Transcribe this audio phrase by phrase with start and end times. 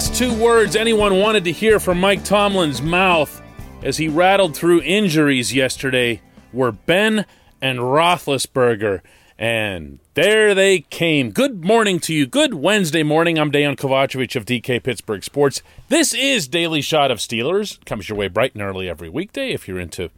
[0.00, 3.42] Last two words anyone wanted to hear from Mike Tomlin's mouth
[3.82, 6.22] as he rattled through injuries yesterday
[6.54, 7.26] were Ben
[7.60, 9.02] and Roethlisberger.
[9.38, 11.32] And there they came.
[11.32, 12.26] Good morning to you.
[12.26, 13.38] Good Wednesday morning.
[13.38, 15.60] I'm Dejan Kovacevic of DK Pittsburgh Sports.
[15.90, 17.84] This is Daily Shot of Steelers.
[17.84, 20.08] Comes your way bright and early every weekday if you're into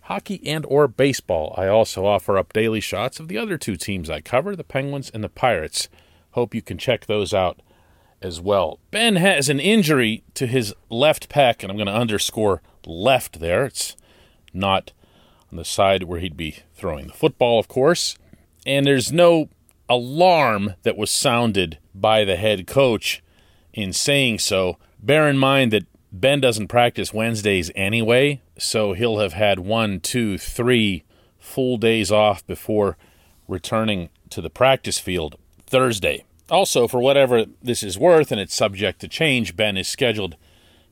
[0.00, 1.54] hockey and or baseball.
[1.56, 5.08] I also offer up daily shots of the other two teams I cover, the Penguins
[5.08, 5.88] and the Pirates.
[6.32, 7.60] Hope you can check those out
[8.22, 8.78] as well.
[8.90, 13.66] Ben has an injury to his left pec, and I'm going to underscore left there.
[13.66, 13.96] It's
[14.52, 14.92] not
[15.50, 18.16] on the side where he'd be throwing the football, of course.
[18.66, 19.48] And there's no
[19.88, 23.22] alarm that was sounded by the head coach
[23.72, 24.78] in saying so.
[25.02, 30.38] Bear in mind that Ben doesn't practice Wednesdays anyway, so he'll have had one, two,
[30.38, 31.04] three
[31.38, 32.96] full days off before
[33.48, 36.24] returning to the practice field Thursday.
[36.50, 40.36] Also, for whatever this is worth, and it's subject to change, Ben is scheduled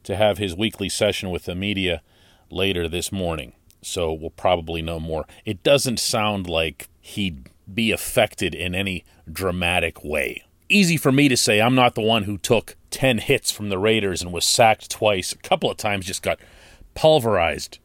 [0.04, 2.00] to have his weekly session with the media
[2.50, 3.52] later this morning.
[3.82, 5.26] So we'll probably know more.
[5.44, 10.44] It doesn't sound like he'd be affected in any dramatic way.
[10.68, 13.78] Easy for me to say I'm not the one who took 10 hits from the
[13.78, 16.38] Raiders and was sacked twice, a couple of times just got
[16.94, 17.78] pulverized.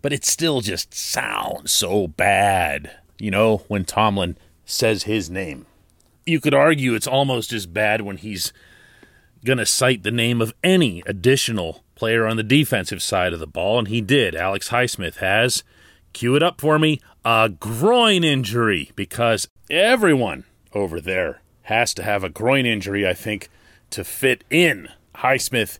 [0.00, 5.66] But it still just sounds so bad, you know, when Tomlin says his name
[6.26, 8.52] you could argue it's almost as bad when he's
[9.44, 13.46] going to cite the name of any additional player on the defensive side of the
[13.46, 14.34] ball, and he did.
[14.34, 15.64] Alex Highsmith has,
[16.12, 22.24] cue it up for me, a groin injury because everyone over there has to have
[22.24, 23.48] a groin injury, I think,
[23.90, 24.88] to fit in.
[25.16, 25.78] Highsmith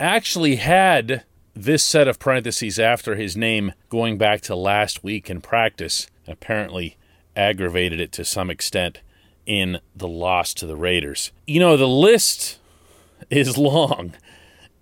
[0.00, 5.40] actually had this set of parentheses after his name going back to last week in
[5.40, 6.96] practice, apparently
[7.34, 9.00] aggravated it to some extent
[9.46, 11.32] in the loss to the Raiders.
[11.46, 12.58] You know, the list
[13.30, 14.14] is long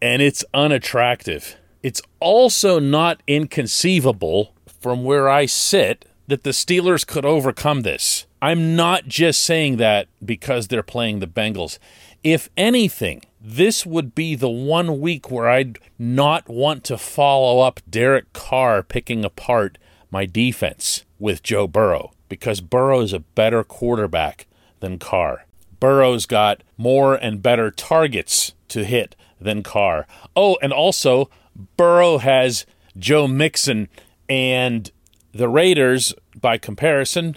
[0.02, 1.56] and it's unattractive.
[1.82, 8.26] It's also not inconceivable from where I sit that the Steelers could overcome this.
[8.40, 11.78] I'm not just saying that because they're playing the Bengals.
[12.22, 17.80] If anything, this would be the one week where I'd not want to follow up
[17.88, 19.76] Derek Carr picking apart
[20.10, 24.46] my defense with Joe Burrow because Burrow is a better quarterback
[24.80, 25.46] than Carr.
[25.80, 30.06] Burrow's got more and better targets to hit than Carr.
[30.34, 31.28] Oh, and also,
[31.76, 33.88] Burrow has Joe Mixon,
[34.28, 34.90] and
[35.32, 37.36] the Raiders, by comparison,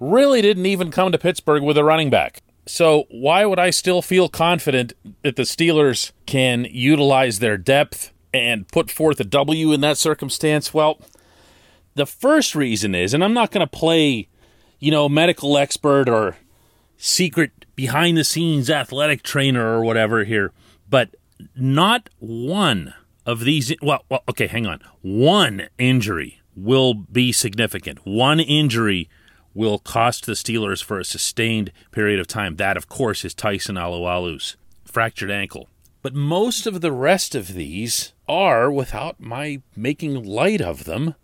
[0.00, 2.42] really didn't even come to Pittsburgh with a running back.
[2.66, 8.66] So, why would I still feel confident that the Steelers can utilize their depth and
[8.68, 10.72] put forth a W in that circumstance?
[10.72, 10.98] Well,
[11.94, 14.28] the first reason is, and I'm not going to play,
[14.80, 16.36] you know, medical expert or
[17.04, 20.52] secret behind the scenes athletic trainer or whatever here,
[20.88, 21.14] but
[21.54, 22.94] not one
[23.26, 23.74] of these.
[23.82, 24.80] Well, well, okay, hang on.
[25.02, 28.06] One injury will be significant.
[28.06, 29.10] One injury
[29.52, 32.56] will cost the Steelers for a sustained period of time.
[32.56, 35.68] That, of course, is Tyson Alualu's fractured ankle.
[36.00, 41.14] But most of the rest of these are, without my making light of them,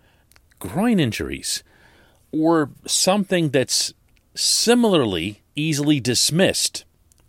[0.59, 1.63] groin injuries
[2.33, 3.95] or something that's
[4.35, 6.85] similarly easily dismissed.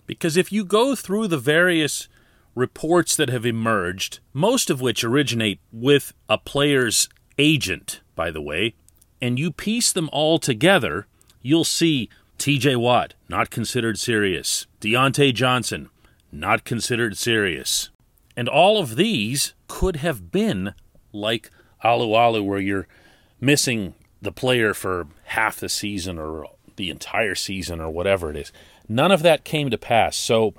[0.07, 2.07] Because if you go through the various
[2.55, 7.07] reports that have emerged, most of which originate with a player's
[7.37, 8.75] agent, by the way,
[9.21, 11.07] and you piece them all together,
[11.41, 15.89] you'll see TJ Watt, not considered serious, Diontae Johnson,
[16.31, 17.89] not considered serious.
[18.35, 20.73] And all of these could have been
[21.13, 21.51] like
[21.83, 22.87] Alualu, where you're
[23.39, 26.47] missing the player for half the season or
[26.81, 28.51] the entire season or whatever it is.
[28.89, 30.17] None of that came to pass.
[30.17, 30.55] So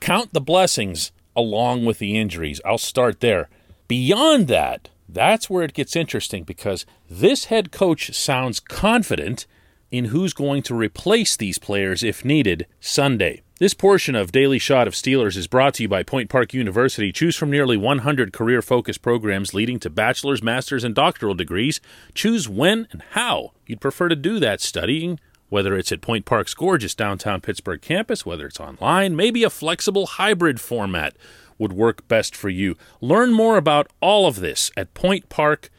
[0.00, 2.60] count the blessings along with the injuries.
[2.64, 3.48] I'll start there.
[3.86, 9.46] Beyond that, that's where it gets interesting because this head coach sounds confident
[9.90, 13.42] in who's going to replace these players if needed Sunday.
[13.58, 17.12] This portion of Daily Shot of Steelers is brought to you by Point Park University.
[17.12, 21.80] Choose from nearly 100 career focused programs leading to bachelor's, master's, and doctoral degrees.
[22.14, 25.20] Choose when and how you'd prefer to do that studying,
[25.52, 30.06] whether it's at Point Park's gorgeous downtown Pittsburgh campus, whether it's online, maybe a flexible
[30.06, 31.14] hybrid format
[31.58, 32.74] would work best for you.
[33.02, 35.70] Learn more about all of this at pointpark.edu.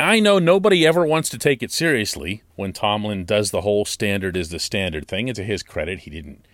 [0.00, 4.34] I know nobody ever wants to take it seriously when Tomlin does the whole standard
[4.34, 5.28] is the standard thing.
[5.28, 6.46] And to his credit, he didn't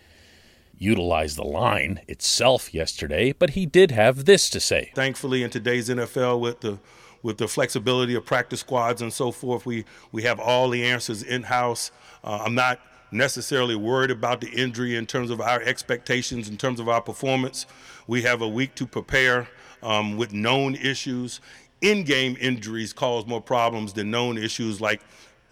[0.77, 4.91] utilize the line itself yesterday, but he did have this to say.
[4.97, 6.81] Thankfully, in today's NFL, with the
[7.23, 11.23] with the flexibility of practice squads and so forth, we we have all the answers
[11.23, 11.91] in house.
[12.23, 12.81] Uh, I'm not
[13.11, 17.67] necessarily worried about the injury in terms of our expectations, in terms of our performance.
[18.07, 19.49] We have a week to prepare
[19.83, 21.41] um, with known issues
[21.81, 25.01] in-game injuries cause more problems than known issues like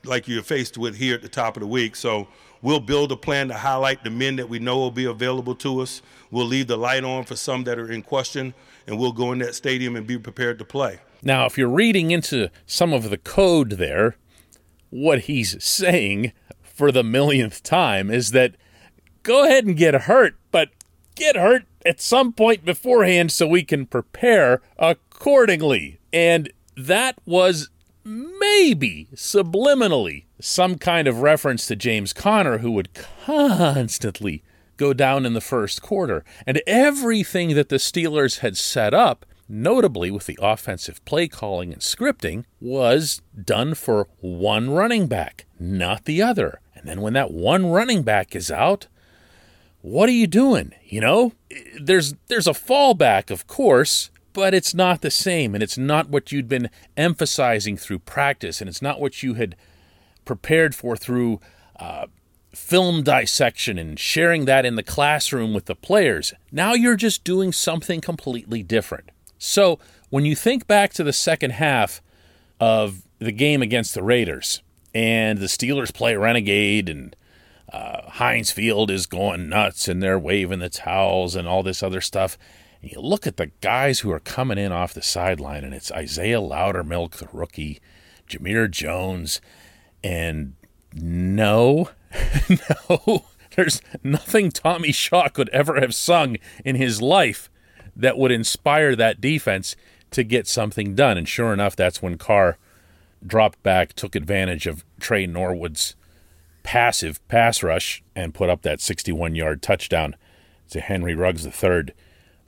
[0.05, 1.97] like you're faced with here at the top of the week.
[1.97, 2.29] So
[2.63, 5.81] we'll build a plan to highlight the men that we know will be available to
[5.81, 6.01] us.
[6.31, 8.55] We'll leave the light on for some that are in question,
[8.87, 11.01] and we'll go in that stadium and be prepared to play.
[11.27, 14.15] Now, if you're reading into some of the code there,
[14.91, 16.33] what he's saying
[16.63, 18.55] for the millionth time is that
[19.25, 20.69] go ahead and get hurt, but
[21.17, 25.99] get hurt at some point beforehand so we can prepare accordingly.
[26.13, 27.71] And that was
[28.05, 32.91] maybe subliminally some kind of reference to James Conner, who would
[33.25, 34.45] constantly
[34.77, 36.25] go down in the first quarter.
[36.47, 41.83] And everything that the Steelers had set up, notably with the offensive play calling and
[41.83, 46.61] scripting, was done for one running back, not the other.
[46.75, 48.87] And then when that one running back is out,
[49.81, 50.73] what are you doing?
[50.85, 51.33] You know,
[51.81, 56.33] there's there's a fallback, of course, but it's not the same and it's not what
[56.33, 59.57] you'd been emphasizing through practice and it's not what you had
[60.25, 61.41] prepared for through
[61.79, 62.07] uh,
[62.55, 66.35] film dissection and sharing that in the classroom with the players.
[66.51, 69.11] Now you're just doing something completely different.
[69.39, 69.79] So
[70.11, 72.03] when you think back to the second half
[72.61, 74.63] of the game against the Raiders
[74.95, 77.15] and the Steelers play Renegade and
[77.73, 82.01] uh, Heinz Field is going nuts and they're waving the towels and all this other
[82.01, 82.39] stuff.
[82.81, 85.91] And you look at the guys who are coming in off the sideline, and it's
[85.91, 87.81] Isaiah Loudermilk, the rookie,
[88.29, 89.41] Jamir Jones,
[90.05, 90.55] and
[90.95, 91.91] no,
[92.89, 93.25] no,
[93.57, 97.51] there's nothing Tommy Shaw could ever have sung in his life
[97.97, 99.75] that would inspire that defense
[100.11, 101.19] to get something done.
[101.19, 102.59] And sure enough, that's when Carr
[103.27, 105.97] dropped back, took advantage of Tre Norwood's
[106.63, 110.17] passive pass rush, and put up that 61 yard touchdown
[110.71, 111.93] to Henry Ruggs III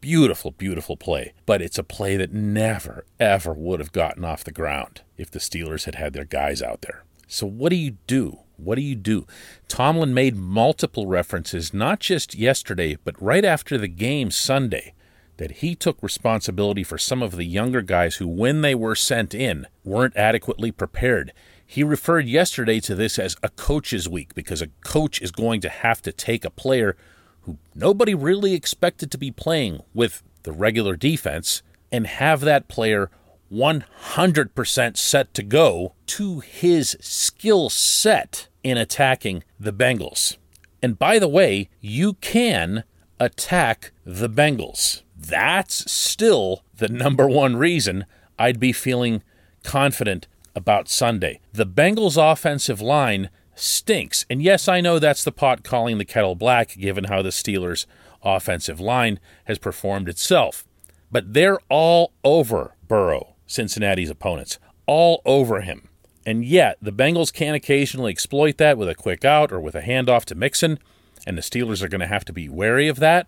[0.01, 1.33] Beautiful, beautiful play.
[1.45, 5.41] But it's a play that never, ever would have gotten off the ground if the
[5.41, 7.03] Steelers had had their guys out there.
[7.27, 8.39] So, what do you do?
[8.57, 9.27] What do you do?
[9.67, 14.95] Tomlin made multiple references, not just yesterday, but right after the game Sunday,
[15.39, 19.35] that he took responsibility for some of the younger guys who, when they were sent
[19.35, 21.33] in, weren't adequately prepared.
[21.67, 25.69] He referred yesterday to this as a coach's week because a coach is going to
[25.69, 26.97] have to take a player
[27.43, 31.63] who nobody really expected to be playing with the regular defense,
[31.93, 33.11] and have that player
[33.53, 40.37] 100% set to go to his skill set in attacking the Bengals.
[40.83, 42.85] And by the way, you can
[43.19, 45.03] attack the Bengals.
[45.19, 48.07] That's still the number one reason
[48.39, 49.23] I'd be feeling
[49.65, 51.41] confident about Sunday.
[51.53, 54.25] The Bengals' offensive line stinks.
[54.31, 57.87] And yes, I know that's the pot calling the kettle black, given how the Steelers'
[58.23, 60.65] offensive line has performed itself.
[61.11, 65.89] But they're all over Burrow, Cincinnati's opponents, all over him.
[66.25, 69.81] And yet, the Bengals can occasionally exploit that with a quick out or with a
[69.81, 70.79] handoff to Mixon,
[71.27, 73.27] and the Steelers are going to have to be wary of that.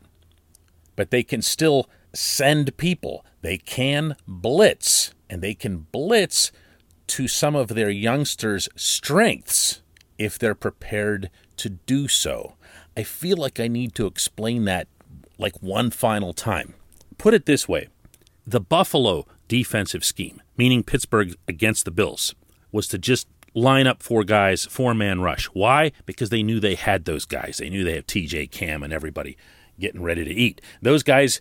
[1.01, 3.25] But they can still send people.
[3.41, 6.53] They can blitz, and they can blitz
[7.07, 9.81] to some of their youngsters' strengths
[10.19, 12.57] if they're prepared to do so.
[12.99, 14.89] I feel like I need to explain that
[15.39, 16.75] like one final time.
[17.17, 17.89] Put it this way
[18.47, 22.35] the Buffalo defensive scheme, meaning Pittsburgh against the Bills,
[22.73, 25.47] was to just line up four guys, four man rush.
[25.47, 25.93] Why?
[26.05, 27.57] Because they knew they had those guys.
[27.57, 29.39] They knew they have TJ Cam and everybody
[29.81, 30.61] getting ready to eat.
[30.81, 31.41] Those guys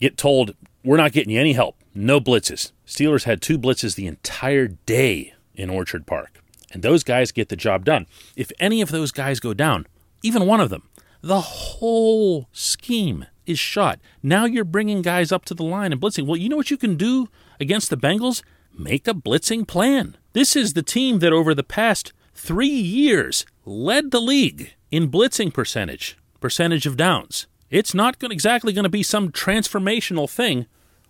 [0.00, 1.76] get told we're not getting you any help.
[1.94, 2.72] No blitzes.
[2.86, 6.42] Steelers had two blitzes the entire day in Orchard Park.
[6.72, 8.06] And those guys get the job done.
[8.36, 9.86] If any of those guys go down,
[10.22, 10.88] even one of them,
[11.22, 14.00] the whole scheme is shot.
[14.22, 16.26] Now you're bringing guys up to the line and blitzing.
[16.26, 17.28] Well, you know what you can do
[17.60, 18.42] against the Bengals?
[18.76, 20.16] Make a blitzing plan.
[20.32, 25.54] This is the team that over the past three years led the league in blitzing
[25.54, 27.46] percentage, percentage of downs.
[27.70, 30.66] It's not exactly going to be some transformational thing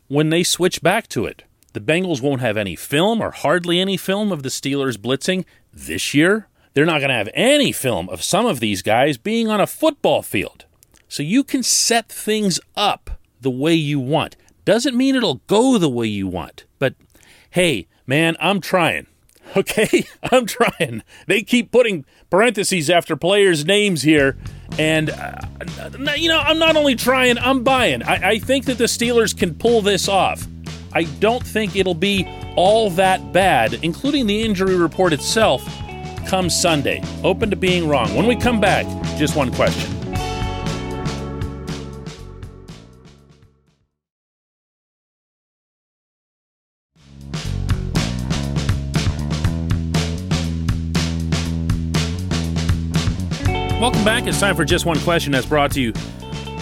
[0.06, 1.42] when they switch back to it.
[1.72, 6.14] The Bengals won't have any film or hardly any film of the Steelers blitzing this
[6.14, 6.46] year.
[6.72, 9.66] They're not going to have any film of some of these guys being on a
[9.66, 10.66] football field.
[11.08, 14.36] So you can set things up the way you want.
[14.64, 16.64] Doesn't mean it'll go the way you want.
[16.78, 16.94] But
[17.50, 19.08] hey, man, I'm trying.
[19.64, 20.04] Okay?
[20.32, 21.02] I'm trying.
[21.26, 24.36] They keep putting parentheses after players' names here.
[24.78, 25.40] And, uh,
[26.16, 28.02] you know, I'm not only trying, I'm buying.
[28.02, 30.46] I, I think that the Steelers can pull this off.
[30.92, 35.64] I don't think it'll be all that bad, including the injury report itself,
[36.26, 37.02] come Sunday.
[37.22, 38.14] Open to being wrong.
[38.14, 39.93] When we come back, just one question.
[54.04, 54.28] Welcome back.
[54.28, 55.94] It's time for Just One Question that's brought to you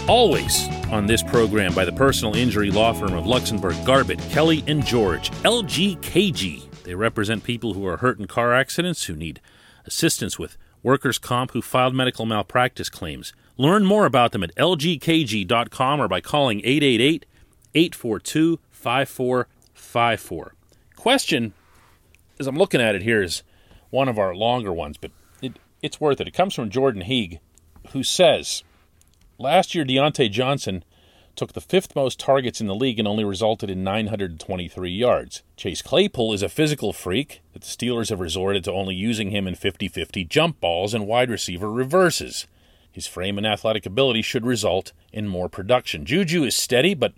[0.06, 4.86] always on this program by the personal injury law firm of Luxenberg, Garbett, Kelly, and
[4.86, 6.84] George, LGKG.
[6.84, 9.40] They represent people who are hurt in car accidents, who need
[9.86, 13.32] assistance with workers' comp, who filed medical malpractice claims.
[13.56, 17.26] Learn more about them at lgkg.com or by calling 888
[17.74, 20.54] 842 5454.
[20.94, 21.54] Question,
[22.38, 23.42] as I'm looking at it here, is
[23.90, 25.10] one of our longer ones, but
[25.82, 26.28] it's worth it.
[26.28, 27.40] It comes from Jordan Heeg,
[27.90, 28.62] who says,
[29.38, 30.84] Last year, Diontae Johnson
[31.34, 35.42] took the fifth most targets in the league and only resulted in 923 yards.
[35.56, 39.46] Chase Claypool is a physical freak that the Steelers have resorted to only using him
[39.48, 42.46] in 50 50 jump balls and wide receiver reverses.
[42.90, 46.04] His frame and athletic ability should result in more production.
[46.04, 47.14] Juju is steady, but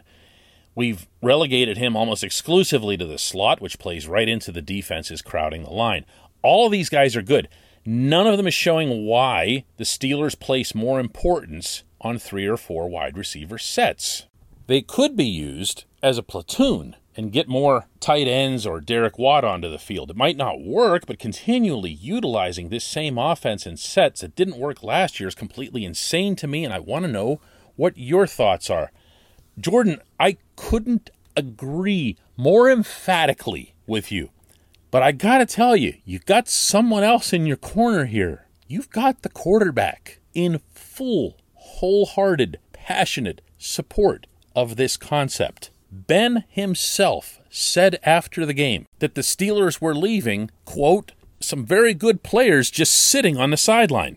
[0.76, 5.64] we've relegated him almost exclusively to the slot, which plays right into the defenses crowding
[5.64, 6.04] the line.
[6.42, 7.49] All of these guys are good.
[7.87, 12.88] None of them is showing why the Steelers place more importance on three or four
[12.88, 14.26] wide receiver sets.
[14.67, 19.45] They could be used as a platoon and get more tight ends or Derek Watt
[19.45, 20.11] onto the field.
[20.11, 24.83] It might not work, but continually utilizing this same offense in sets that didn't work
[24.83, 27.41] last year is completely insane to me, and I want to know
[27.76, 28.91] what your thoughts are.
[29.59, 34.31] Jordan, I couldn't agree more emphatically with you.
[34.94, 38.46] But I got to tell you, you've got someone else in your corner here.
[38.68, 45.70] You've got the quarterback in full wholehearted, passionate support of this concept.
[45.90, 51.10] Ben himself said after the game that the Steelers were leaving, quote,
[51.40, 54.16] some very good players just sitting on the sideline.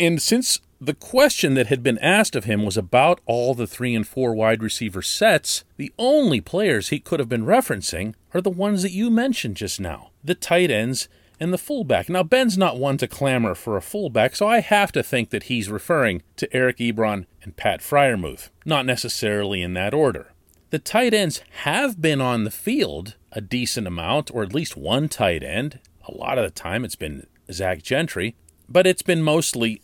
[0.00, 3.94] And since the question that had been asked of him was about all the three
[3.94, 8.48] and four wide receiver sets, the only players he could have been referencing are the
[8.48, 11.08] ones that you mentioned just now the tight ends
[11.38, 12.10] and the fullback.
[12.10, 15.44] Now, Ben's not one to clamor for a fullback, so I have to think that
[15.44, 20.32] he's referring to Eric Ebron and Pat Freiermuth, not necessarily in that order.
[20.68, 25.08] The tight ends have been on the field a decent amount, or at least one
[25.08, 25.78] tight end.
[26.06, 28.36] A lot of the time it's been Zach Gentry,
[28.68, 29.80] but it's been mostly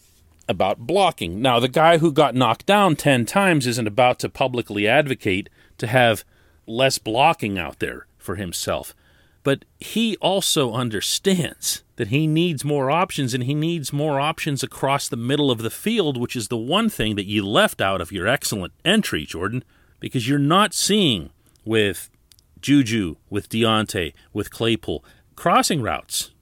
[0.49, 1.43] about blocking.
[1.43, 5.49] Now, the guy who got knocked down 10 times isn't about to publicly advocate
[5.79, 6.25] to have
[6.67, 8.95] less blocking out there for himself
[9.47, 15.07] but he also understands that he needs more options and he needs more options across
[15.07, 18.11] the middle of the field, which is the one thing that you left out of
[18.11, 19.63] your excellent entry, Jordan,
[20.01, 21.31] because you're not seeing
[21.65, 22.11] with
[22.61, 25.05] Juju, with Diontae, with Claypool,
[25.37, 26.33] crossing routes.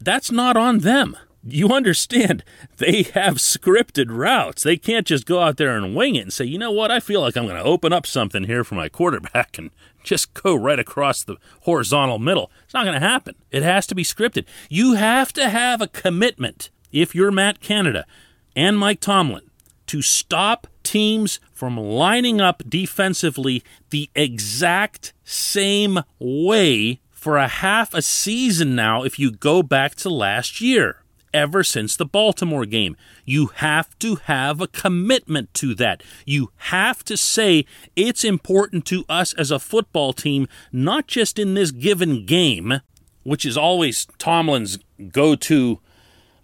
[0.00, 2.44] That's not on them you understand
[2.76, 4.62] they have scripted routes.
[4.62, 7.00] They can't just go out there and wing it and say, you know what, I
[7.00, 9.70] feel like I'm going to open up something here for my quarterback and
[10.02, 12.50] just go right across the horizontal middle.
[12.64, 13.34] It's not going to happen.
[13.50, 14.46] It has to be scripted.
[14.68, 18.06] You have to have a commitment, if you're Matt Canada
[18.56, 19.50] and Mike Tomlin,
[19.86, 28.00] to stop teams from lining up defensively the exact same way for a half a
[28.00, 31.02] season now if you go back to last year
[31.32, 32.96] ever since the Baltimore game.
[33.24, 36.02] You have to have a commitment to that.
[36.24, 37.64] You have to say
[37.96, 42.80] it's important to us as a football team, not just in this given game,
[43.22, 44.78] which is always Tomlin's
[45.12, 45.80] go to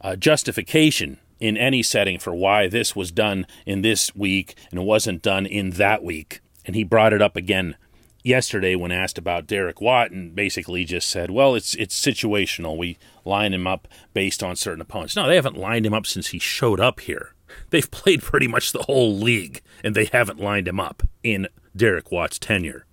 [0.00, 4.85] uh, justification in any setting for why this was done in this week and it
[4.85, 6.41] wasn't done in that week.
[6.64, 7.76] And he brought it up again
[8.25, 12.76] yesterday when asked about Derek Watt and basically just said, "Well, it's it's situational.
[12.76, 16.28] We line him up based on certain opponents." No, they haven't lined him up since
[16.28, 17.35] he showed up here.
[17.71, 22.11] They've played pretty much the whole league and they haven't lined him up in Derek
[22.11, 22.87] Watt's tenure.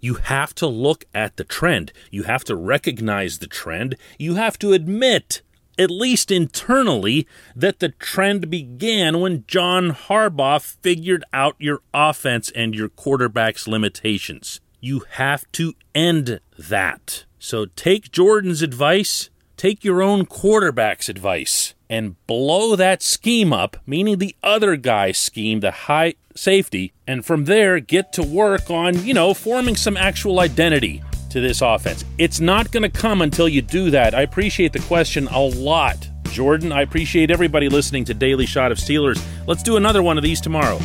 [0.00, 1.92] You have to look at the trend.
[2.10, 3.96] You have to recognize the trend.
[4.18, 5.42] You have to admit
[5.78, 12.74] at least internally, that the trend began when John Harbaugh figured out your offense and
[12.74, 14.60] your quarterback's limitations.
[14.80, 17.24] You have to end that.
[17.38, 24.18] So take Jordan's advice, take your own quarterback's advice, and blow that scheme up, meaning
[24.18, 29.14] the other guy's scheme, the high safety, and from there get to work on, you
[29.14, 32.04] know, forming some actual identity to this offense.
[32.18, 34.14] It's not going to come until you do that.
[34.14, 36.08] I appreciate the question a lot.
[36.30, 39.22] Jordan, I appreciate everybody listening to Daily Shot of Steelers.
[39.46, 40.78] Let's do another one of these tomorrow.